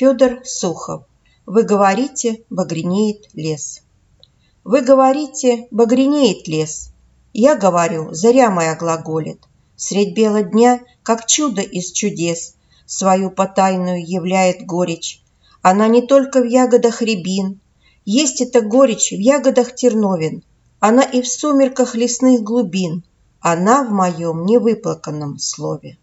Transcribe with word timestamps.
Федор 0.00 0.40
Сухов. 0.46 1.02
Вы 1.44 1.62
говорите, 1.62 2.42
багренеет 2.48 3.28
лес. 3.34 3.82
Вы 4.64 4.80
говорите, 4.80 5.68
багренеет 5.70 6.48
лес. 6.48 6.92
Я 7.34 7.54
говорю, 7.54 8.14
заря 8.14 8.48
моя 8.48 8.76
глаголит. 8.76 9.42
Средь 9.76 10.14
бела 10.14 10.42
дня, 10.42 10.80
как 11.02 11.26
чудо 11.26 11.60
из 11.60 11.92
чудес, 11.92 12.54
Свою 12.86 13.30
потайную 13.30 14.02
являет 14.02 14.64
горечь. 14.64 15.22
Она 15.60 15.86
не 15.86 16.00
только 16.00 16.40
в 16.40 16.44
ягодах 16.44 17.02
рябин, 17.02 17.60
Есть 18.06 18.40
эта 18.40 18.62
горечь 18.62 19.10
в 19.10 19.20
ягодах 19.20 19.74
терновин, 19.74 20.42
Она 20.78 21.02
и 21.02 21.20
в 21.20 21.28
сумерках 21.28 21.94
лесных 21.94 22.40
глубин, 22.40 23.04
Она 23.40 23.84
в 23.84 23.90
моем 23.90 24.46
невыплаканном 24.46 25.38
слове. 25.38 25.98